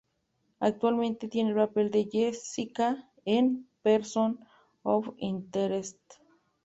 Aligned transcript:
Actualmente 0.59 1.27
tiene 1.27 1.51
el 1.51 1.55
papel 1.57 1.91
de 1.91 2.09
Jessica 2.11 3.07
en 3.23 3.67
"Person 3.83 4.39
of 4.81 5.09
Interest". 5.17 5.99